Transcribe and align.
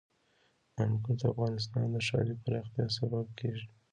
انګور 0.81 1.15
د 1.19 1.23
افغانستان 1.33 1.85
د 1.91 1.95
ښاري 2.07 2.33
پراختیا 2.43 2.85
سبب 2.97 3.25
کېږي. 3.39 3.67